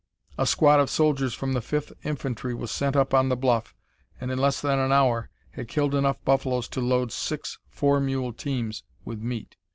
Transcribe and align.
A 0.35 0.47
squad 0.47 0.79
of 0.79 0.89
soldiers 0.89 1.35
from 1.35 1.53
the 1.53 1.61
Fifth 1.61 1.93
Infantry 2.03 2.55
was 2.55 2.71
sent 2.71 2.95
up 2.95 3.13
on 3.13 3.29
the 3.29 3.35
bluff, 3.37 3.75
and 4.19 4.31
in 4.31 4.39
less 4.39 4.59
than 4.59 4.79
an 4.79 4.91
hour 4.91 5.29
had 5.51 5.67
killed 5.67 5.93
enough 5.93 6.17
buffaloes 6.25 6.67
to 6.69 6.81
load 6.81 7.11
six 7.11 7.59
four 7.69 7.99
mule 7.99 8.33
teams 8.33 8.81
with 9.05 9.21
meat. 9.21 9.57